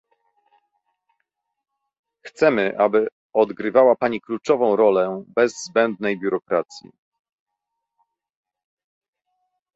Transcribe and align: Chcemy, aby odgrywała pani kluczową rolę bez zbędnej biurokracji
Chcemy, 2.23 2.75
aby 2.77 3.07
odgrywała 3.33 3.95
pani 3.95 4.21
kluczową 4.21 4.75
rolę 4.75 5.23
bez 5.35 5.53
zbędnej 5.65 6.19
biurokracji 6.19 6.91